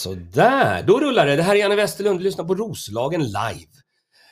[0.00, 1.36] Sådär, då rullar det.
[1.36, 3.70] Det här är Janne Westerlund, Lyssna på Roslagen live.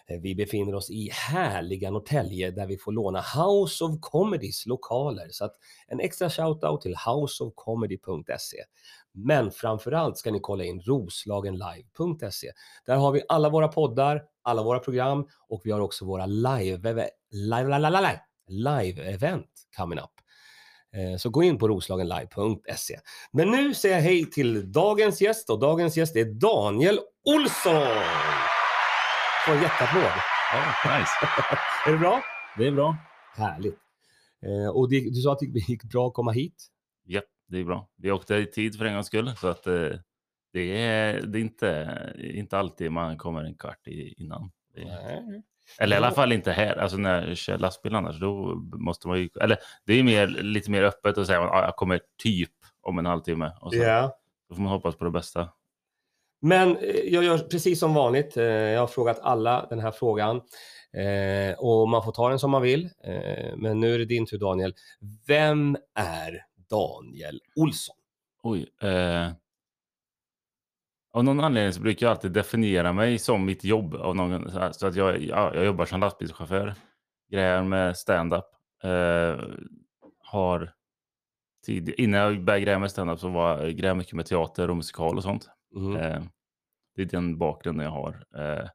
[0.09, 5.29] Eh, vi befinner oss i härliga Norrtälje där vi får låna House of Comedys lokaler.
[5.31, 5.53] Så att
[5.89, 8.57] en extra shoutout till houseofcomedy.se.
[9.13, 12.53] Men framförallt ska ni kolla in roslagenlive.se.
[12.87, 16.79] Där har vi alla våra poddar, alla våra program och vi har också våra live,
[16.79, 20.11] live, live, live, live, live event coming up.
[20.97, 22.99] Eh, Så gå in på roslagenlive.se.
[23.33, 27.83] Men nu säger jag hej till dagens gäst och dagens gäst är Daniel Olsson.
[29.47, 30.13] Få en jätteapplåd.
[30.53, 31.11] Ja, nice.
[31.87, 32.23] Är det bra?
[32.59, 32.97] Det är bra.
[33.37, 33.79] Härligt.
[34.47, 36.67] Eh, Och det, du sa att det gick bra att komma hit?
[37.05, 37.89] Ja, det är bra.
[37.97, 39.89] Vi åkte i tid för en gångs skull, så att eh,
[40.53, 44.51] det är, det är inte, inte alltid man kommer en kvart innan.
[44.77, 45.43] Nej.
[45.81, 46.77] Eller i alla fall inte här.
[46.77, 49.29] Alltså när jag kör lastbil annars, då måste man ju...
[49.41, 52.51] Eller det är mer, lite mer öppet och säga att jag kommer typ
[52.81, 53.53] om en halvtimme.
[53.61, 54.19] Och så, Ja.
[54.49, 55.49] då får man hoppas på det bästa.
[56.41, 58.37] Men eh, jag gör precis som vanligt.
[58.37, 60.37] Eh, Jag har frågat alla den här frågan
[60.93, 62.89] eh, och man får ta den som man vill.
[63.57, 64.75] Men nu är det din tur Daniel.
[65.27, 67.97] Vem är Daniel Olsson?
[68.43, 68.67] Oj.
[68.83, 69.29] Eh,
[71.19, 73.95] av någon anledning så brukar jag alltid definiera mig som mitt jobb.
[73.95, 76.75] Av någon, så här, så att jag, ja, jag jobbar som lastbilschaufför.
[77.31, 78.45] Grejer med stand-up.
[78.83, 79.41] Eh,
[80.19, 80.73] har
[81.67, 84.77] tid, innan jag började greja med stand-up så var jag grejer mycket med teater och
[84.77, 85.49] musikal och sånt.
[85.77, 85.97] Mm.
[85.97, 86.23] Eh,
[86.97, 88.25] det är den bakgrunden jag har.
[88.37, 88.69] Eh,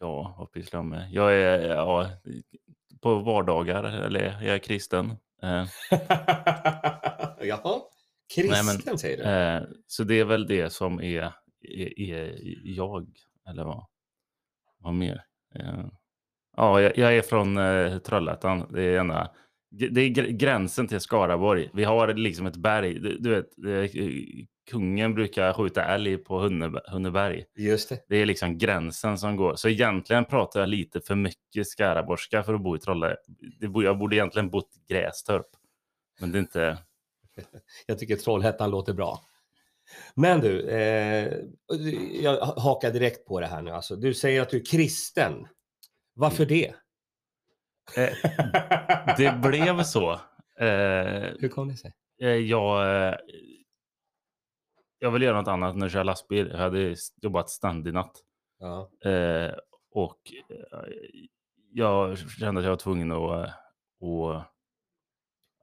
[0.00, 1.10] ja, vad pysslar jag med?
[1.12, 2.10] Jag är ja,
[3.00, 5.10] på vardagar, eller jag är kristen.
[5.42, 5.66] Eh,
[7.40, 7.80] Jaha,
[8.36, 9.22] Nej, men, kristen säger du?
[9.22, 13.08] Eh, så det är väl det som är, är, är jag,
[13.48, 13.86] eller vad,
[14.78, 15.24] vad mer?
[15.54, 15.86] Eh,
[16.56, 18.72] ja, jag, jag är från eh, Trollhättan.
[18.72, 19.30] Det är, ena,
[19.70, 21.70] det är gr- gränsen till Skaraborg.
[21.74, 22.98] Vi har liksom ett berg.
[22.98, 23.98] Du, du vet, eh,
[24.70, 27.44] kungen brukar skjuta älg på Hunne, Hunneberg.
[27.56, 28.04] Just det.
[28.08, 29.54] Det är liksom gränsen som går.
[29.56, 33.34] Så egentligen pratar jag lite för mycket skaraborgska för att bo i Trollhättan.
[33.60, 35.46] Jag borde egentligen bott i Grästorp.
[36.20, 36.78] Men det är inte...
[37.86, 39.20] Jag tycker Trollhättan låter bra.
[40.14, 41.32] Men du, eh,
[42.22, 43.70] jag hakar direkt på det här nu.
[43.70, 45.48] Alltså, du säger att du är kristen.
[46.14, 46.74] Varför det?
[47.96, 48.12] Eh,
[49.16, 50.12] det blev så.
[50.60, 51.92] Eh, Hur kom det sig?
[52.22, 53.14] eh, jag, eh,
[54.98, 56.48] jag ville göra något annat när jag kör lastbil.
[56.52, 58.12] Jag hade jobbat stand-i-natt.
[58.58, 58.90] Ja.
[59.10, 59.52] Eh,
[59.90, 60.18] och
[61.72, 64.52] jag kände att jag var tvungen att, att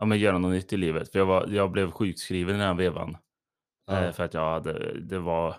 [0.04, 1.12] ja, men göra något nytt i livet.
[1.12, 3.18] För jag, var, jag blev sjukskriven i den här vevan.
[3.92, 4.14] Eh, Ja.
[4.14, 5.56] för att jag hade, det var,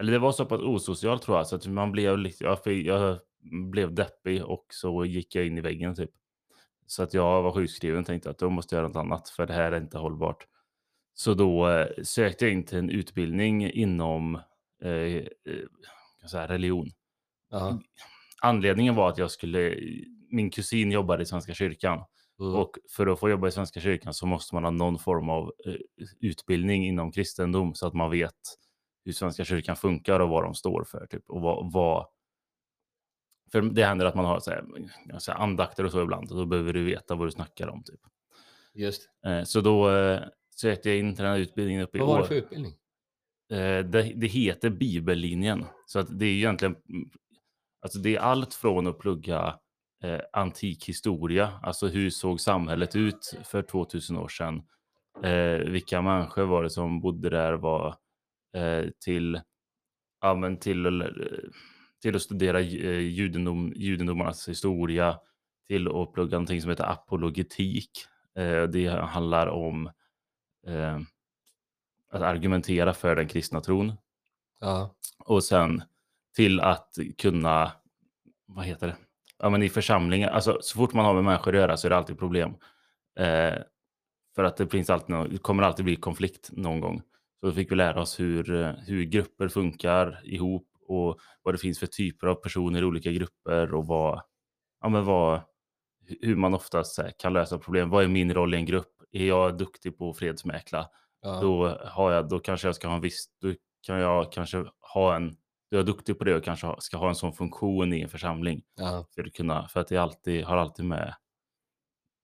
[0.00, 1.46] eller det var så pass osocialt tror jag.
[1.46, 3.18] Så att man blev lite, jag, jag
[3.70, 6.10] blev deppig och så gick jag in i väggen typ.
[6.86, 9.46] Så att jag var sjukskriven och tänkte att då måste jag göra något annat för
[9.46, 10.46] det här är inte hållbart.
[11.14, 14.34] Så då eh, sökte jag in till en utbildning inom
[14.82, 15.24] eh, eh,
[16.30, 16.90] säga, religion.
[17.50, 17.80] Ja.
[18.42, 19.76] Anledningen var att jag skulle,
[20.30, 22.04] min kusin jobbade i Svenska kyrkan
[22.40, 22.54] Mm.
[22.54, 25.52] och för att få jobba i Svenska kyrkan så måste man ha någon form av
[25.66, 25.74] eh,
[26.20, 28.34] utbildning inom kristendom så att man vet
[29.04, 31.06] hur Svenska kyrkan funkar och vad de står för.
[31.06, 32.06] Typ, och vad, vad...
[33.52, 34.64] För det händer att man har så här,
[35.06, 37.82] jag säger, andakter och så ibland och då behöver du veta vad du snackar om.
[37.82, 38.00] Typ.
[38.74, 40.20] Just Eh, så då eh,
[40.56, 42.26] sökte jag in till den här utbildningen uppe i Vad var det år.
[42.26, 42.74] för utbildning?
[43.48, 45.64] Det, det heter bibellinjen.
[45.86, 47.10] Så att det är egentligen, mm,
[47.80, 49.58] alltså det är allt från att plugga
[50.04, 54.62] eh, antik historia, alltså hur såg samhället ut för 2000 år sedan?
[55.22, 57.52] Eh, vilka människor var det som bodde där?
[57.52, 57.96] Var,
[58.56, 59.40] eh, till,
[60.20, 61.04] ja, till,
[62.02, 65.18] till att studera eh, judendom, judendomarnas historia,
[65.66, 67.90] till att plugga någonting som heter apologetik.
[68.34, 69.86] Eh, det handlar om
[70.66, 71.00] eh,
[72.10, 73.92] att argumentera för den kristna tron.
[74.60, 74.94] Ja.
[75.18, 75.82] Och sen
[76.36, 77.72] till att kunna,
[78.46, 78.96] vad heter det?
[79.38, 81.90] Ja, men i församlingar, alltså så fort man har med människor att göra så är
[81.90, 82.50] det alltid problem.
[83.18, 83.54] Eh,
[84.36, 87.02] för att det finns alltid, det kommer alltid bli konflikt någon gång.
[87.40, 91.58] Så då fick vi lära oss hur, eh, hur grupper funkar ihop och vad det
[91.58, 94.22] finns för typer av personer i olika grupper och vad,
[94.80, 95.40] ja, men vad,
[96.20, 97.90] hur man oftast kan lösa problem.
[97.90, 98.92] Vad är min roll i en grupp?
[99.12, 100.88] Är jag duktig på att fredsmäkla?
[101.22, 101.40] Ja.
[101.40, 103.54] då har jag, då kanske jag ska ha en viss, då
[103.86, 104.64] kan jag kanske
[104.94, 105.36] ha en,
[105.74, 108.62] då är duktig på det och kanske ska ha en sån funktion i en församling.
[108.74, 109.06] Ja.
[109.14, 111.14] För att kunna, för att det alltid, har alltid med,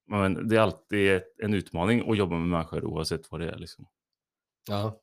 [0.06, 3.86] men det är alltid en utmaning att jobba med människor oavsett vad det är liksom.
[4.68, 5.00] Ja.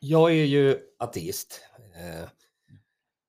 [0.00, 1.60] Jag är ju ateist.
[1.96, 2.28] eh,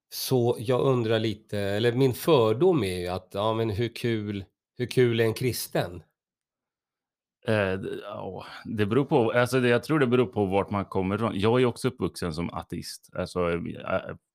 [0.10, 4.46] Så jag undrar lite, eller min fördom är ju att, ja men hur kul,
[4.78, 6.04] hur kul är en kristen?
[7.48, 7.80] Eh,
[8.66, 11.32] det, beror på, alltså det, jag tror det beror på vart man kommer ifrån.
[11.40, 13.10] Jag är också uppvuxen som ateist.
[13.16, 13.60] Alltså, eh,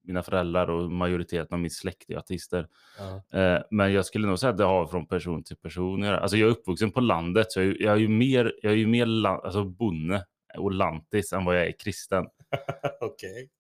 [0.02, 2.68] mina föräldrar och majoriteten av min släkt är ateister.
[2.98, 3.38] Ja.
[3.40, 6.04] Eh, men jag skulle nog säga att det har från person till person.
[6.04, 8.76] Alltså jag är uppvuxen på landet, så jag, är- jag är ju mer, jag är
[8.76, 10.26] ju mer la, alltså bonde
[10.58, 12.26] och lantis än vad jag är kristen.
[13.00, 13.50] Okej.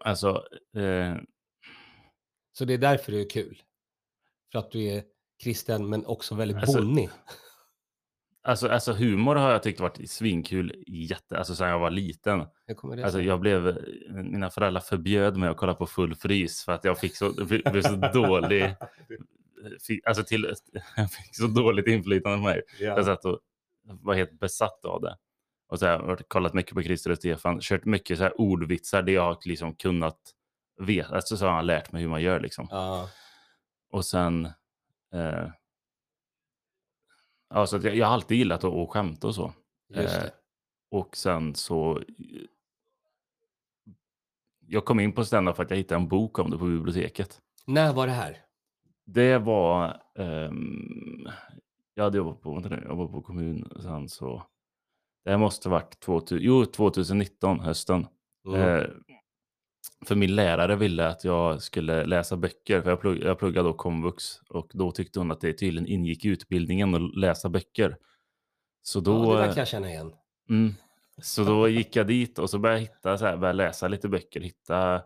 [0.00, 0.28] Alltså,
[0.76, 1.16] eh,
[2.52, 3.62] Så det är därför det är kul?
[4.52, 5.02] För att du är
[5.42, 7.10] kristen men också väldigt Alltså, bonnig?
[8.42, 12.38] Alltså, alltså humor har jag tyckt varit svinkul jätte, alltså sedan jag var liten.
[12.66, 13.78] Det Alltså jag blev,
[14.10, 17.82] mina föräldrar förbjöd mig att kolla på full frys för att jag fick så, blev
[17.82, 18.74] så dålig,
[19.86, 20.54] fick, alltså till,
[20.96, 22.62] jag fick så dåligt inflytande på mig.
[22.80, 23.04] Jag Ja.
[23.04, 23.38] satt och
[23.84, 25.16] var helt besatt av det.
[25.68, 29.02] Och så här, jag kollat mycket på Christer och Stefan, kört mycket så här ordvitsar,
[29.02, 30.18] det jag har liksom kunnat
[30.80, 32.68] veta, alltså så har han lärt mig hur man gör liksom.
[32.70, 33.08] Ja.
[33.92, 34.44] Och sen,
[35.14, 35.48] eh,
[37.54, 39.52] ja, så jag, jag har alltid gillat att, att skämta och så.
[39.94, 40.24] Eh.
[40.90, 42.02] Och sen så...
[44.66, 47.40] Jag kom in på stand för att jag hittade en bok om det på biblioteket.
[47.66, 48.36] När var det här?
[49.06, 50.02] Det var...
[50.14, 51.28] ehm,
[51.94, 54.42] jag hade jobbat på, vänta jag jobbade på kommun sen så...
[55.24, 58.06] Det här måste varit 2000, jo, 2019, hösten.
[58.46, 58.60] Mm.
[58.60, 58.84] Eh,
[60.06, 63.72] för min lärare ville att jag skulle läsa böcker, för jag, plugg, jag pluggade då
[63.72, 67.96] komvux och då tyckte hon att det tydligen ingick i utbildningen att läsa böcker.
[68.82, 69.24] Så då...
[69.24, 70.12] ja, det där kan jag känna igen.
[70.48, 70.74] Mm.
[71.22, 74.08] Så då gick jag dit och så började jag hitta, så här, började läsa lite
[74.08, 75.02] böcker, hitta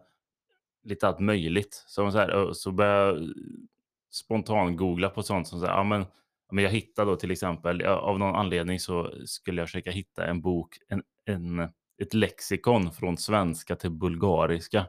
[0.85, 1.85] lite allt möjligt.
[1.87, 3.35] Så, så, här, så började jag
[4.13, 6.07] spontan googla på sånt som så här, ja, men,
[6.53, 10.41] men jag hittade då till exempel, av någon anledning så skulle jag försöka hitta en
[10.41, 11.69] bok, en, en,
[12.03, 14.87] ett lexikon från svenska till bulgariska.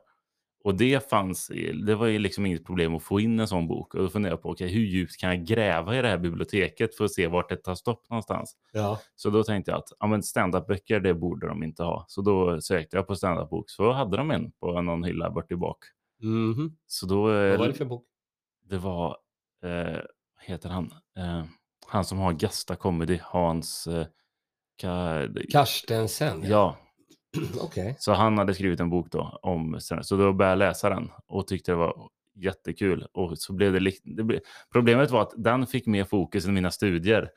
[0.63, 1.51] Och det fanns,
[1.85, 3.93] det var ju liksom inget problem att få in en sån bok.
[3.95, 6.95] Och då funderade jag på, okej, hur djupt kan jag gräva i det här biblioteket
[6.95, 8.55] för att se vart det tar stopp någonstans?
[8.71, 8.99] Ja.
[9.15, 12.05] Så då tänkte jag att ja, men stand-up-böcker, det borde de inte ha.
[12.07, 15.55] Så då sökte jag på stand-up-bok, så hade de en på någon hylla bort i
[15.55, 15.77] bak.
[16.21, 16.77] Mhm.
[16.87, 18.05] Så då, eh, Vad var det för bok?
[18.69, 19.17] det var,
[19.63, 19.99] eh,
[20.41, 20.93] heter han?
[21.17, 21.43] Eh,
[21.87, 23.87] han som har Gasta Comedy, Hans...
[23.87, 24.05] Eh,
[24.77, 26.43] Ka, Karstensen?
[26.43, 26.77] ja,
[27.61, 27.95] Okej.
[27.99, 31.47] så han hade skrivit en bok då om Så då började jag läsa den och
[31.47, 33.07] tyckte det var jättekul.
[33.13, 34.39] Och så blev det, det blev,
[34.71, 37.29] problemet var att den fick mer fokus än mina studier.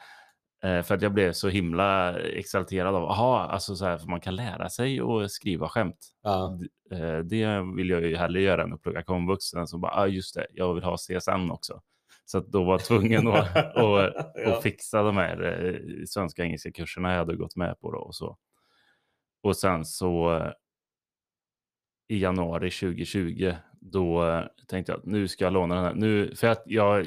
[0.65, 4.37] Eh, för att jag blev så himla exalterad av, aha, alltså så här, man kan
[4.37, 6.09] lära sig att skriva skämt.
[6.23, 6.59] Ja.
[6.93, 9.45] Eh, det vill jag ju hellre göra än att plugga komvux.
[9.45, 11.81] Sen så bara, ah, just det, jag vill ha CSN också.
[12.25, 14.13] Så då var jag tvungen att, att, Ja.
[14.47, 17.93] att fixa de här eh, svenska och engelska kurserna jag hade gått med på.
[17.93, 18.37] Då och, så.
[19.43, 20.53] Och sen så eh,
[22.09, 25.95] i januari 2020, då eh, tänkte jag att nu ska jag låna den här.
[25.95, 27.07] Nu, för att jag,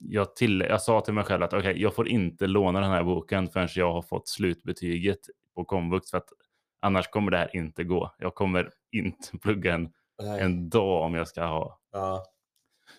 [0.00, 3.04] jag, till, jag sa till mig själv att okej, jag får inte låna den här
[3.04, 5.18] boken förrän jag har fått slutbetyget
[5.54, 6.10] på komvux.
[6.10, 6.28] För att
[6.80, 8.14] annars kommer det här inte gå.
[8.18, 9.92] Jag kommer inte plugga en,
[10.22, 10.40] Nej.
[10.40, 12.24] en dag om jag ska ha Ja.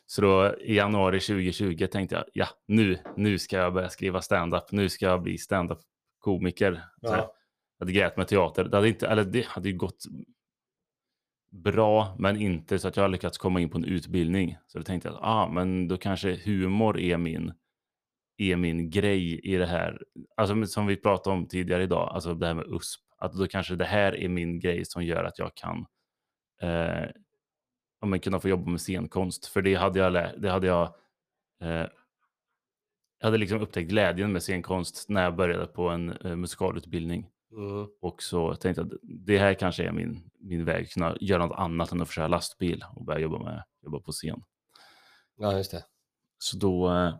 [0.05, 4.71] så då i januari 2020 tänkte jag, ja, nu, nu ska jag börja skriva stand-up.
[4.71, 6.81] Nu ska jag bli stand-up-komiker.
[7.01, 7.33] Så här, Ja.
[7.77, 8.63] Jag hade grät med teater.
[8.63, 10.03] Det hade, inte, eller det hade ju gått
[11.51, 14.57] bra, men inte så att jag har lyckats komma in på en utbildning.
[14.67, 17.53] Så då tänkte jag, ah, men då kanske humor är min,
[18.37, 20.01] är min grej i det här.
[20.37, 23.01] Alltså som vi pratade om tidigare idag, alltså det här med USP.
[23.17, 25.85] Att då kanske det här är min grej som gör att jag kan
[26.61, 27.09] eh,
[28.01, 29.45] om men kunna få jobba med scenkonst.
[29.45, 30.95] För det hade jag, lä- det hade jag,
[31.61, 31.87] eh,
[33.19, 37.29] jag hade liksom upptäckt glädjen med scenkonst när jag började på en eh, musikalutbildning.
[37.55, 37.87] Mm.
[38.01, 41.59] Och så tänkte jag att det här kanske är min, min väg, kunna göra något
[41.59, 44.43] annat än att köra lastbil och börja jobba, med, jobba på scen.
[45.37, 45.85] ja, just det.
[46.37, 47.13] Så då eh,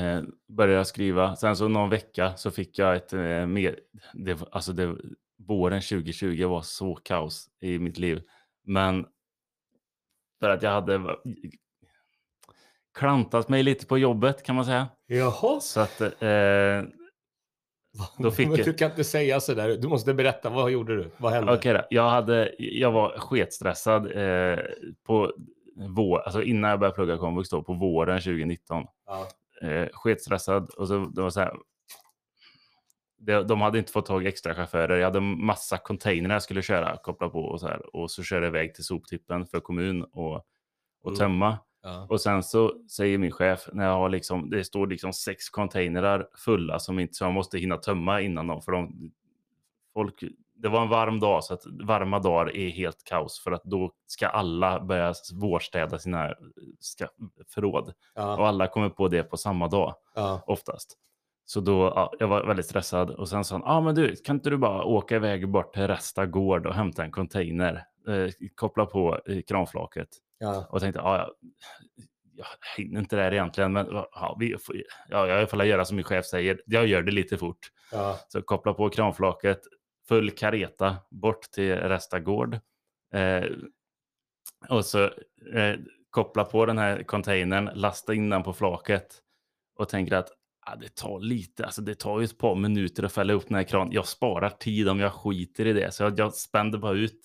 [0.00, 1.36] eh, började jag skriva.
[1.36, 3.80] Sen så någon vecka så fick jag ett eh, mer,
[4.12, 4.96] det, alltså det,
[5.36, 8.22] våren 2020 var så kaos i mitt liv.
[8.62, 9.06] Men
[10.40, 11.16] för att jag hade
[12.94, 14.88] klantat mig lite på jobbet kan man säga.
[15.06, 15.60] Jaha.
[15.60, 16.82] Så att eh,
[18.18, 19.68] Då fick Men jag- du kan inte säga sådär.
[19.68, 20.50] Du måste berätta.
[20.50, 21.10] Vad gjorde du?
[21.16, 21.54] Vad hände?
[21.54, 21.82] Okej då.
[21.90, 24.58] Jag, hade, jag var sketstressad eh,
[25.06, 25.32] på
[25.76, 28.84] vår, alltså innan jag började plugga komvux då, på våren 2019.
[29.06, 29.28] Ja.
[29.68, 31.54] Eh, sketstressad och så det var så här.
[33.18, 34.96] De, de hade inte fått tag i extra chaufförer.
[34.96, 37.96] Jag hade massa container jag skulle köra, koppla på och så här.
[37.96, 40.34] Och så körde jag iväg till soptippen för kommun och,
[41.02, 41.18] och Mm.
[41.84, 42.06] Ja.
[42.10, 46.28] Och sen så säger min chef, när jag har liksom, det står liksom sex containrar
[46.44, 48.62] fulla som inte, så jag måste hinna tömma innan dem.
[48.62, 49.10] För de,
[49.94, 50.24] folk,
[50.56, 53.40] det var en varm dag, så att varma dagar är helt kaos.
[53.40, 56.34] För att då ska alla börja vårstäda sina
[56.80, 57.06] ska,
[57.54, 57.88] förråd.
[57.88, 58.46] Och Ja.
[58.48, 60.42] alla kommer på det på samma dag, Ja.
[60.46, 60.98] oftast.
[61.46, 64.36] Så då, ja, jag var väldigt stressad och sen sa han, ah, men du, kan
[64.36, 67.74] inte du bara åka iväg bort till Resta gård och hämta en container,
[68.08, 70.08] eh, koppla på i kranflaket.
[70.38, 70.66] Ja.
[70.70, 71.30] Och tänkte, ja, jag,
[72.36, 74.76] jag hinner inte det här egentligen, men ja, vi, får-
[75.08, 77.70] ja, jag får göra som min chef säger, jag gör det lite fort.
[77.92, 78.18] Ja.
[78.28, 79.60] Så koppla på kranflaket,
[80.08, 82.54] full kareta bort till Resta gård.
[83.14, 83.44] Eh,
[84.68, 85.04] och så
[85.54, 85.76] eh,
[86.10, 89.20] koppla på den här containern, lasta in den på flaket
[89.78, 90.28] och tänker att
[90.66, 93.54] ah, det tar lite, alltså det tar ju ett par minuter att fälla upp den
[93.56, 93.92] här kranen.
[93.92, 97.20] Jag sparar tid om jag skiter i det, så jag, jag spände bara ut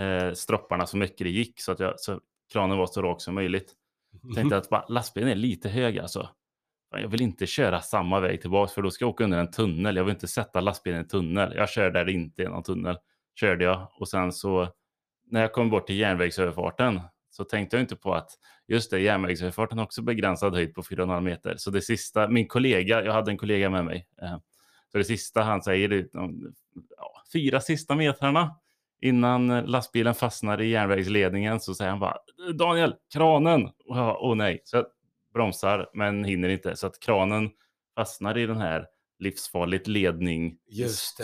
[0.00, 2.20] eh, stropparna så mycket det gick så att jag, så
[2.52, 3.74] kranen var så rak som möjligt.
[4.34, 6.28] Tänkte att bara, lastbilen är lite hög alltså.
[6.90, 9.96] Jag vill inte köra samma väg tillbaka för då ska jag åka under en tunnel.
[9.96, 11.52] Jag vill inte sätta lastbilen i en tunnel.
[11.56, 12.96] Jag kör där det inte är någon tunnel.
[13.40, 14.68] Körde jag och sen så
[15.30, 17.00] när jag kom bort till järnvägsöverfarten
[17.30, 18.30] så tänkte jag inte på att
[18.68, 21.54] just det, järnvägsöverfarten har också begränsad höjd på 4,5 meter.
[21.56, 24.08] Så det sista, min kollega, jag hade en kollega med mig.
[24.22, 24.38] Eh,
[24.92, 26.54] så det sista han säger, är de
[27.32, 28.56] fyra sista metrarna
[29.00, 32.16] innan lastbilen fastnar i järnvägsledningen så säger han bara
[32.54, 33.70] Daniel, kranen!
[33.88, 34.86] Åh nej, så jag
[35.34, 36.76] bromsar men hinner inte.
[36.76, 37.50] Så att kranen
[37.96, 38.86] fastnar i den här
[39.18, 40.56] livsfarligt ledning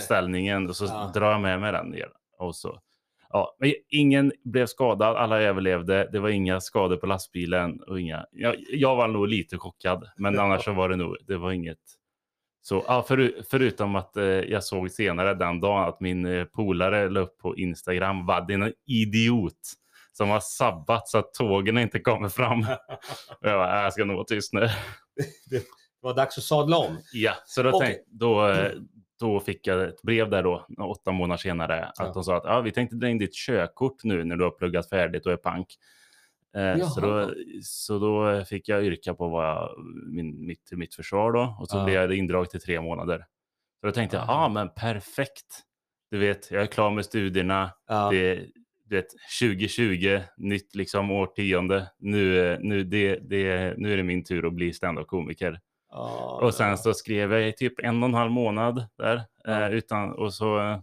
[0.00, 1.10] ställningen och så Ja.
[1.14, 2.08] drar jag med mig den ner.
[2.38, 2.80] Och så.
[3.30, 6.08] Ja, men ingen blev skadad, alla överlevde.
[6.12, 8.26] Det var inga skador på lastbilen och inga.
[8.30, 11.16] Jag, jag var nog lite chockad, men annars så var det nog.
[11.26, 11.78] Det var inget.
[12.66, 17.08] Så ja, för, förutom att eh, jag såg senare den dagen att min eh, polare
[17.10, 19.58] la upp på Instagram vad det är en idiot
[20.12, 22.60] som har sabbat så att tågen inte kommer fram.
[23.40, 24.60] Jag, bara, "Äh, jag ska nog vara tyst nu.
[25.50, 25.62] Det
[26.00, 26.98] var dags att sadla om.
[27.12, 27.88] Ja, så då, Okej.
[27.94, 28.72] tänk, då, eh,
[29.20, 32.12] då fick jag ett brev där då, åtta månader senare, att Ja.
[32.14, 34.88] de sa att ja, vi tänkte dra in ditt körkort nu när du har pluggat
[34.88, 35.66] färdigt och är pank.
[36.56, 39.70] Eh, så, då, så då fick jag yrka på vad jag,
[40.06, 41.84] min, mitt, mitt försvar då och så Ja.
[41.84, 43.18] blev det indraget till tre månader.
[43.80, 44.48] Så då tänkte jag, ja Ah.
[44.48, 45.60] men perfekt.
[46.10, 47.70] Du vet, jag är klar med studierna.
[47.88, 48.10] Ja.
[48.10, 48.34] Det,
[48.88, 49.06] du vet,
[49.40, 51.90] 2020, nytt liksom årtionde.
[51.98, 55.60] Nu, nu, det, det, nu är det min tur att bli standup-komiker.
[55.90, 59.22] Ja, Och sen så skrev jag i typ en och en halv månad där.
[59.48, 60.78] Eh, utan, och så eh,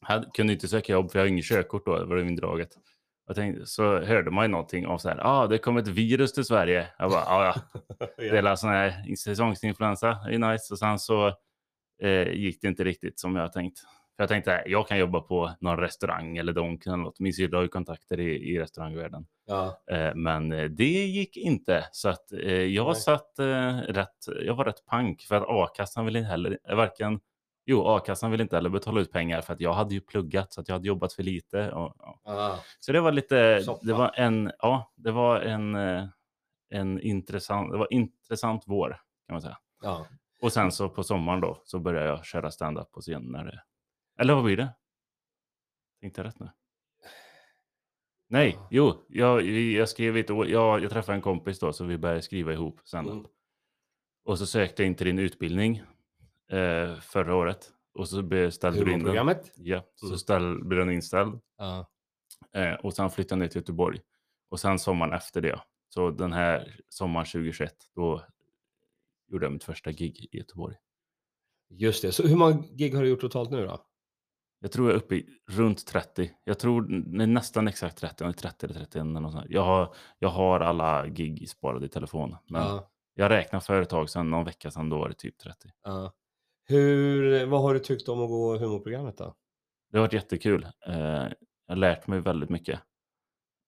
[0.00, 2.68] hade, kunde inte söka jobb för jag har inget körkort då, det var indraget.
[3.26, 6.32] Jag tänkte, så hörde man ju någonting om så här, ah, det kom ett virus
[6.32, 6.86] till Sverige.
[6.98, 7.54] Jag bara, ah, ja,
[8.16, 10.74] det är sån här säsongsinfluensa, det är nice.
[10.74, 11.26] Och sen så
[12.02, 13.78] eh, gick det inte riktigt som jag tänkt.
[14.16, 17.20] För jag tänkte, "Nej, jag kan jobba på någon restaurang eller Donken eller något.
[17.20, 19.26] Min syrra har ju kontakter i, i restaurangvärlden.
[19.46, 19.82] Ja.
[19.90, 21.84] Eh, Men eh, det gick inte.
[21.92, 22.94] Så att eh, jag Nej.
[22.94, 27.20] satt eh, rätt, jag var rätt pank för att a-kassan ville heller, varken,
[27.66, 30.60] jo a-kassan ville inte heller betala ut pengar för att jag hade ju pluggat så
[30.60, 31.72] att jag hade jobbat för lite.
[31.72, 32.20] Och, ja.
[32.24, 32.58] Ja.
[32.80, 33.86] Så det var lite, Soppa.
[33.86, 36.04] det var en, ja, det var en, eh,
[36.70, 38.88] en intressant, det var intressant vår
[39.26, 39.58] kan man säga.
[39.82, 40.06] Ja.
[40.40, 43.62] Och sen så på sommaren då så började jag köra stand-up på det,
[44.20, 44.68] eller vad blir det?
[46.00, 46.50] Tänkte jag rätt nu?
[48.28, 48.68] Nej, Ja.
[48.70, 52.22] jo, jag, jag skrev ett år, jag, jag träffade en kompis då så vi började
[52.22, 53.14] skriva ihop stand-up.
[53.14, 53.26] Mm.
[54.24, 55.82] Och så sökte jag in till din utbildning
[56.50, 57.70] eh, förra året.
[57.94, 59.00] Och så beställde du in den.
[59.00, 59.52] Humorprogrammet.
[59.56, 60.18] Ja, så Mm.
[60.18, 61.40] ställ, blev den inställd.
[61.58, 61.86] Ja.
[62.52, 64.00] Eh, och sen flyttade jag ner till Göteborg.
[64.50, 68.22] Och sen sommaren efter det, så den här sommaren 2021, då
[69.28, 70.76] gjorde jag mitt första gig i Göteborg.
[71.68, 72.12] Just det.
[72.12, 73.84] Så hur många gig har du gjort totalt nu då?
[74.60, 76.30] Jag tror jag är uppe i runt 30.
[76.44, 79.46] Jag tror n- nästan exakt 30, om det är 30 eller 31 eller något sånt.
[79.48, 82.36] Jag har, jag har alla gig sparade i telefon.
[82.46, 82.90] Men Ja.
[83.14, 85.68] jag räknar för ett tag sedan, någon vecka sedan, då var det typ 30.
[85.84, 86.12] Ja.
[86.66, 89.36] Hur, vad har du tyckt om att gå humorprogrammet då?
[89.90, 90.66] Det har varit jättekul.
[90.86, 90.94] Eh,
[91.66, 92.80] jag har lärt mig väldigt mycket.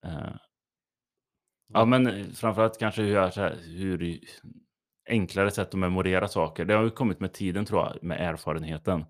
[0.06, 0.36] Eh,
[1.72, 4.20] ja, men eh, framförallt kanske hur, jag, här, hur
[5.08, 6.64] enklare sätt att memorera saker.
[6.64, 9.04] Det har ju kommit med tiden tror jag, med erfarenheten.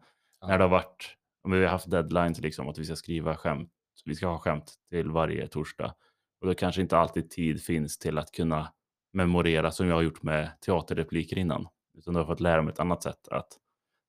[0.47, 3.71] När det har varit, om vi har haft deadlines liksom, att vi ska skriva skämt,
[4.05, 5.95] vi ska ha skämt till varje torsdag.
[6.40, 8.73] Och då kanske inte alltid tid finns till att kunna
[9.12, 11.69] memorera som jag har gjort med teaterrepliker innan.
[11.99, 13.28] Utan då har jag fått lära mig ett annat sätt.
[13.28, 13.49] Att,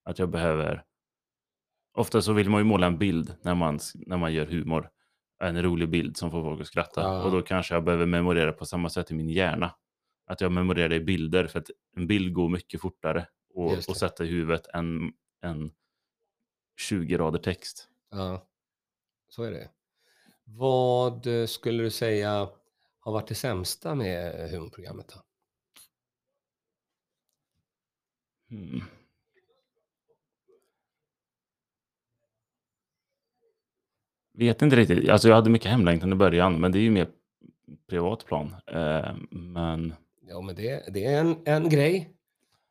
[0.08, 0.84] att jag behöver...
[1.94, 4.90] Ofta så vill man ju måla en bild när man, när man gör humor.
[5.44, 7.02] En rolig bild som får folk att skratta.
[7.02, 7.24] Ja.
[7.24, 9.76] Och då kanske jag behöver memorera på samma sätt i min hjärna.
[10.26, 11.48] Att jag memorerar i bilder.
[11.48, 15.72] För att en bild går mycket fortare och, och sätta i huvudet än, än
[16.78, 17.90] 20 rader text.
[18.12, 18.48] Ja,
[19.30, 19.70] så är det.
[20.44, 22.50] Vad eh, skulle du säga
[23.00, 25.22] har varit det sämsta med humorprogrammet då?
[28.56, 28.82] Hmm.
[34.38, 35.10] Vet inte riktigt.
[35.10, 37.08] Alltså jag hade mycket hemlängtan i början, men det är ju mer
[37.89, 38.56] privat plan.
[38.72, 39.94] Eh, men
[40.29, 42.10] Ja, men det, det är en, en grej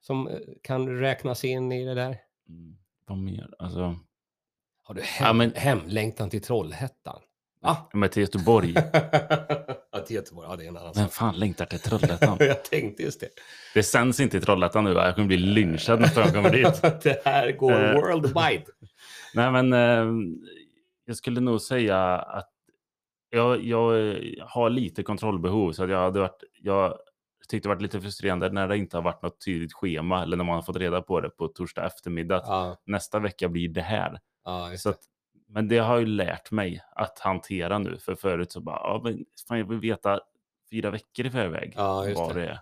[0.00, 2.16] som eh, kan räknas in i det där?
[2.48, 3.48] Mm, vad mer?
[3.58, 3.98] Alltså,
[4.82, 7.20] Har du hem, Ja, men- hemlängtan till Trollhättan?
[7.62, 7.76] Va?
[7.92, 8.74] men till Göteborg.
[9.92, 10.48] ja, till Göteborg.
[10.50, 11.12] Ja, det är en annan Vem sak.
[11.14, 12.36] fan längtar till Trollhättan?
[12.40, 13.28] Jag tänkte just det.
[13.74, 15.04] Det sänds inte i Trollhättan nu va?
[15.06, 16.82] Jag kommer bli lynchad nästa gång jag kommer dit.
[17.02, 17.94] det här går Eh.
[17.94, 18.64] worldwide.
[19.34, 20.06] Nej men eh,
[21.06, 22.50] jag skulle nog säga att
[23.30, 26.98] jag, jag eh, har lite kontrollbehov så att jag hade varit, jag
[27.48, 30.44] tyckte det varit lite frustrerande när det inte har varit något tydligt schema eller när
[30.44, 32.42] man har fått reda på det på torsdag eftermiddag.
[32.46, 34.20] Ja, Nästa vecka blir det här.
[34.44, 35.00] ja, Så att,
[35.48, 37.98] men det har ju lärt mig att hantera nu.
[37.98, 40.20] För förut så bara, ja, men fan, jag vill veta
[40.70, 42.40] fyra veckor i förväg Ja, vad det.
[42.40, 42.60] det är.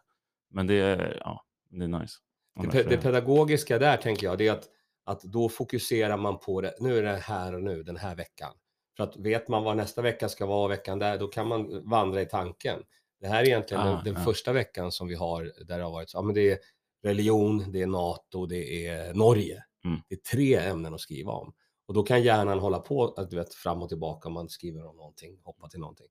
[0.51, 2.19] Men det är, ja, det är nice.
[2.61, 4.69] det, pe- det pedagogiska där tänker jag, det är att,
[5.05, 6.75] att då fokuserar man på det.
[6.81, 8.53] Nu är det här och nu, den här veckan.
[8.97, 12.23] För att vet man vad nästa vecka ska vara, veckan där, då kan man vandra
[12.23, 12.83] i tanken.
[13.21, 14.25] Det här är egentligen Ah, den, den ja.
[14.25, 16.59] första veckan som vi har där det har varit så, ja men det är
[17.03, 19.65] religion, det är NATO, det är Norge.
[19.85, 20.01] Mm.
[20.09, 21.55] Det är tre ämnen att skriva om.
[21.87, 24.87] Och då kan hjärnan hålla på, att du vet, fram och tillbaka om man skriver
[24.87, 26.07] om någonting, hoppa till någonting.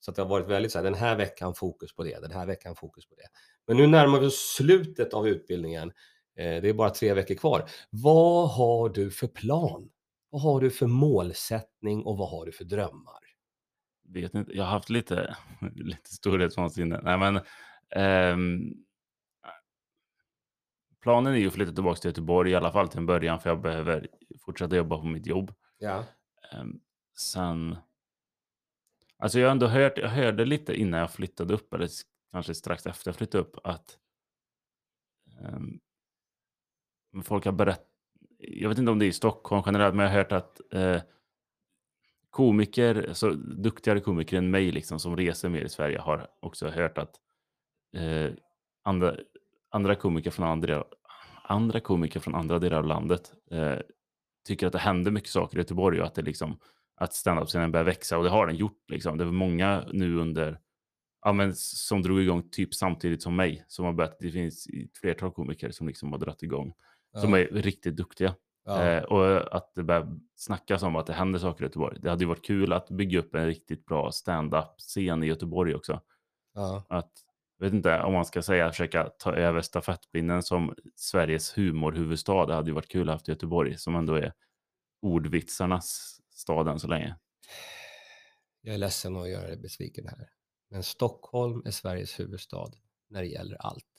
[0.00, 2.32] Så att det har varit väldigt så här, den här veckan fokus på det, den
[2.32, 3.28] här veckan fokus på det.
[3.66, 5.92] Men nu närmar vi oss slutet av utbildningen.
[6.36, 7.68] Eh, det är bara tre veckor kvar.
[7.90, 9.90] Vad har du för plan?
[10.30, 13.26] Vad har du för målsättning och vad har du för drömmar?
[14.08, 15.36] vet inte, jag har haft lite,
[15.74, 17.00] lite storhetsvansinne.
[17.02, 17.40] Nej, men,
[17.90, 18.74] ehm,
[21.02, 23.50] planen är ju att flytta tillbaka till Göteborg i alla fall till en början för
[23.50, 24.08] jag behöver
[24.40, 25.54] fortsätta jobba på mitt jobb.
[25.78, 26.04] Ja.
[26.52, 26.80] Ehm,
[27.18, 27.76] sen,
[29.18, 31.88] alltså jag har ändå hört, jag hörde lite innan jag flyttade upp eller
[32.32, 33.98] kanske strax efter jag flyttade upp att
[35.40, 35.80] ehm,
[37.22, 37.86] folk har berättat,
[38.38, 41.00] jag vet inte om det är i Stockholm generellt, men jag har hört att eh,
[42.30, 46.98] komiker, så duktigare komiker än mig liksom, som reser mer i Sverige har också hört
[46.98, 47.14] att
[47.96, 48.32] eh,
[48.84, 49.16] andra,
[49.70, 50.84] andra komiker från andra,
[51.42, 53.78] andra komiker från andra delar av landet eh,
[54.46, 56.58] tycker att det händer mycket saker i Göteborg och att det liksom
[56.96, 58.90] att standup-scenen börjar växa och det har den gjort.
[58.90, 59.18] Liksom.
[59.18, 60.58] Det var många nu under,
[61.24, 63.64] ja, men, som drog igång typ samtidigt som mig.
[63.68, 66.72] Som har börjat, det finns ett flertal komiker som liksom har dragit igång.
[67.20, 68.34] Som är riktigt duktiga.
[68.64, 68.82] ja.
[68.82, 71.98] Eh, och att det börjar snackas om att det händer saker i Göteborg.
[72.00, 76.00] Det hade ju varit kul att bygga upp en riktigt bra stand-up-scen i Göteborg också.
[76.54, 76.84] ja.
[76.88, 77.12] Att,
[77.58, 82.46] jag vet inte om man ska säga försöka ta över stafettpinnen som Sveriges humorhuvudstad.
[82.46, 84.32] Det hade ju varit kul att ha haft Göteborg som ändå är
[85.02, 87.16] ordvitsarnas stad än så länge.
[88.60, 90.28] Jag är ledsen att göra dig besviken här.
[90.70, 92.70] Men Stockholm är Sveriges huvudstad
[93.08, 93.95] när det gäller allt.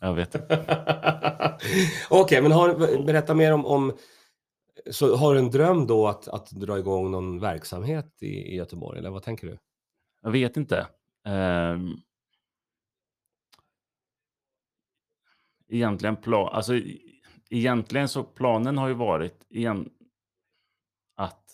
[0.00, 0.34] Jag vet.
[2.10, 3.92] Okej, men har, berätta mer om, om
[4.90, 8.98] så har du en dröm då att, att dra igång någon verksamhet i, i Göteborg,
[8.98, 9.58] eller vad tänker du?
[10.22, 10.86] Jag vet inte.
[11.26, 11.96] Ehm,
[15.68, 16.72] egentligen plan, alltså
[17.50, 19.90] egentligen så planen har ju varit igen
[21.16, 21.44] att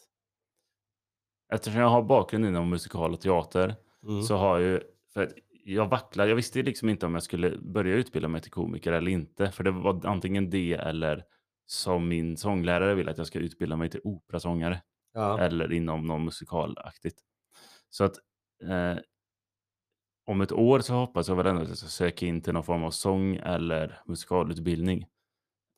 [1.52, 4.22] eftersom jag har bakgrund inom musikal och teater Mm.
[4.22, 4.80] så har ju,
[5.14, 5.32] för
[5.64, 9.10] jag vacklar, jag visste liksom inte om jag skulle börja utbilda mig till komiker eller
[9.10, 11.24] inte, för det var antingen det eller
[11.66, 15.40] som min sånglärare vill att jag ska utbilda mig till operasångare ja.
[15.40, 17.20] eller inom någon musikalaktigt.
[17.90, 18.16] Så att
[18.62, 18.98] eh,
[20.26, 22.64] om ett år så hoppas jag väl ändå att jag ska söka in till någon
[22.64, 25.06] form av sång eller musikalutbildning.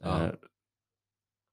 [0.02, 0.24] Ja.
[0.24, 0.32] Eh,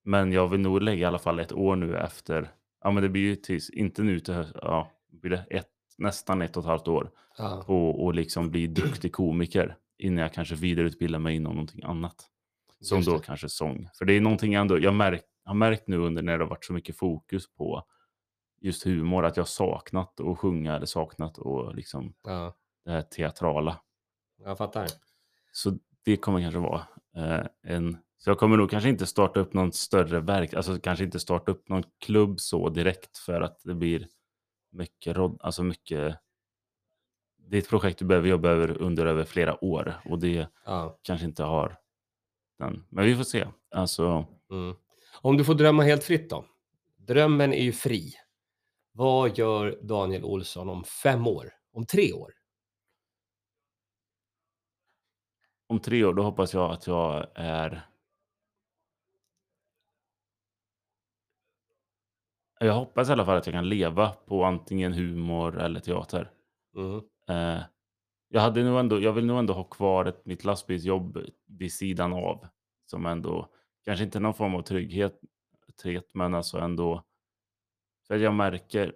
[0.03, 2.51] men jag vill nog lägga i alla fall ett år nu efter,
[2.83, 6.41] ja men det blir ju tills, inte nu till höst, ja, blir det ett, nästan
[6.41, 7.63] ett och ett halvt år ja.
[7.67, 12.25] på att liksom bli duktig komiker innan jag kanske vidareutbildar mig inom någonting annat.
[12.81, 13.89] Som då kanske sång.
[13.97, 16.49] För det är någonting jag ändå, jag märk, har märkt nu under när det har
[16.49, 17.83] varit så mycket fokus på
[18.61, 22.55] just humor, att jag saknat att sjunga eller saknat och liksom ja.
[22.85, 23.79] det här teatrala.
[24.43, 24.87] Jag fattar.
[25.51, 27.97] Så det kommer kanske vara eh, en...
[28.17, 31.51] Så jag kommer nog kanske inte starta upp någon större verk, alltså kanske inte starta
[31.51, 34.07] upp någon klubb så direkt för att det blir
[34.69, 36.17] mycket, alltså mycket...
[37.37, 40.99] Det är ett projekt du behöver jobba över under över flera år och det Ja.
[41.01, 41.77] kanske inte har
[42.59, 42.85] den.
[42.89, 43.47] Men vi får se.
[43.71, 44.75] Alltså, Mm.
[45.21, 46.45] Om du får drömma helt fritt då?
[46.97, 48.13] Drömmen är ju fri.
[48.91, 51.49] Vad gör Daniel Olsson om fem år?
[51.71, 52.33] Om tre år?
[55.67, 57.85] om tre år, då hoppas jag att jag är...
[62.61, 66.31] Jag hoppas i alla fall att jag kan leva på antingen humor eller teater.
[66.75, 67.01] Mm.
[67.29, 67.63] Eh,
[68.29, 71.17] jag, hade nog ändå, jag vill nog ändå ha kvar ett, mitt lastbilsjobb
[71.47, 72.47] vid sidan av.
[72.85, 73.47] Som ändå,
[73.85, 75.19] kanske inte någon form av trygghet,
[75.81, 77.03] trygghet men alltså ändå.
[78.07, 78.95] För jag märker,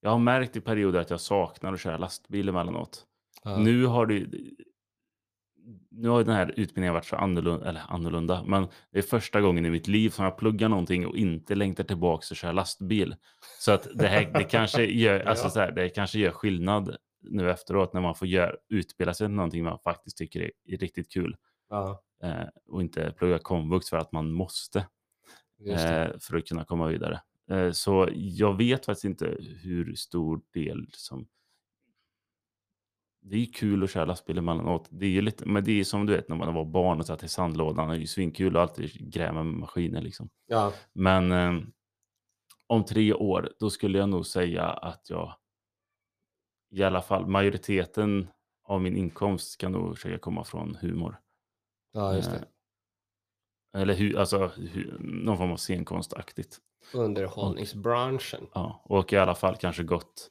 [0.00, 3.06] jag har märkt i perioder att jag saknar att köra lastbil emellanåt.
[3.42, 3.56] Ja.
[3.56, 4.26] Nu har det,
[5.96, 9.66] nu har den här utbildningen varit så annorlunda, eller annorlunda, men det är första gången
[9.66, 13.16] i mitt liv som jag pluggar någonting och inte längtar tillbaka och kör lastbil.
[13.60, 17.50] Så att det här, det kanske gör, alltså så här, det kanske gör skillnad nu
[17.50, 21.12] efteråt när man får göra, utbilda sig till någonting man faktiskt tycker är, är riktigt
[21.12, 21.36] kul
[21.68, 24.78] Ja, eh, och inte plugga komvux för att man måste
[25.66, 27.20] eh, för att kunna komma vidare.
[27.50, 31.26] Eh, så jag vet faktiskt inte hur stor del som...
[33.26, 34.88] Det är kul att köra lastbil emellanåt.
[34.90, 37.06] Det är ju lite, men det är som du vet när man var barn och
[37.06, 37.88] satt i sandlådan.
[37.88, 40.28] Det är ju svinkul och alltid gräva med maskiner liksom.
[40.46, 41.52] Ja, Men eh,
[42.66, 45.34] om tre år, då skulle jag nog säga att jag
[46.74, 48.28] i alla fall majoriteten
[48.64, 51.20] av min inkomst ska nog försöka komma från humor.
[51.92, 52.46] ja just Eh, det.
[53.78, 56.58] Eller hu, alltså, hu, någon form av scenkonstaktigt.
[56.94, 58.46] Underhållningsbranschen.
[58.54, 60.30] Ja, och i alla fall kanske gått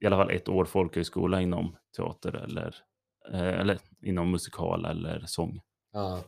[0.00, 2.74] i alla fall ett år folkhögskola inom teater eller,
[3.32, 5.60] eh, eller inom musikal eller sång.
[5.92, 6.24] Ja.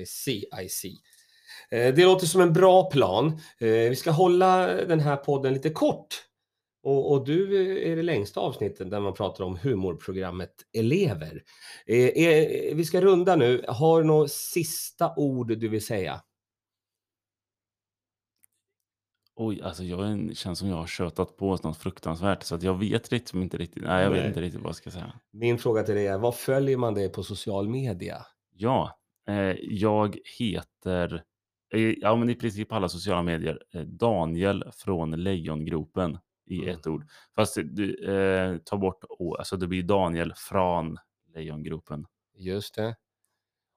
[0.00, 0.94] I see, I see.
[1.70, 3.26] Eh, Det låter som en bra plan.
[3.60, 6.08] Eh, Vi ska hålla den här podden lite kort.
[6.82, 7.56] Och, och du
[7.92, 11.42] är det längsta avsnittet där man pratar om humorprogrammet Elever.
[11.86, 13.64] Eh, eh, vi ska runda nu.
[13.68, 16.20] Har du några sista ord du vill säga?
[19.38, 22.62] Oj, alltså jag är en, känns som jag har tjötat på något fruktansvärt så att
[22.62, 23.82] jag vet liksom inte riktigt.
[23.84, 24.20] Nej, jag Nej.
[24.20, 25.12] vet inte riktigt vad jag ska säga.
[25.32, 28.26] Min fråga till dig är, vad följer man dig på social media?
[28.54, 31.22] Ja, eh, jag heter,
[31.74, 36.68] eh, ja men i princip alla sociala medier, eh, Daniel från Lejongropen i Mm.
[36.74, 37.04] ett ord.
[37.36, 40.98] Fast du eh, tar bort å, alltså det blir Daniel från
[41.34, 42.06] Lejongropen.
[42.36, 42.96] Just det.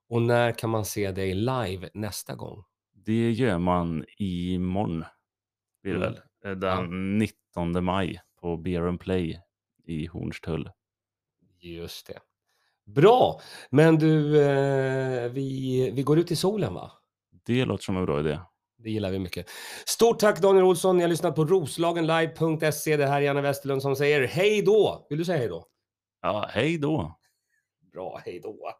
[0.09, 2.63] Och när kan man se dig live nästa gång?
[3.05, 5.03] Det gör man imorgon,
[5.83, 6.13] blir det Mm.
[6.13, 6.21] väl?
[6.51, 9.39] Eh, Den 19 maj på Beer and Play
[9.85, 10.69] i Hornstull.
[11.59, 12.19] Just det.
[12.85, 13.41] Bra!
[13.69, 16.91] Men du, eh, vi, vi går ut i solen va?
[17.45, 18.39] Det låter som en bra idé.
[18.77, 19.49] Det gillar vi mycket.
[19.85, 20.97] Stort tack Daniel Olsson.
[20.97, 22.97] Ni har lyssnat på roslagenlive.se.
[22.97, 25.07] Det här är Janne Westerlund som säger hej då.
[25.09, 25.65] Vill du säga hej då?
[26.21, 27.17] Ja, hej då!
[27.93, 28.71] Bra, hej då.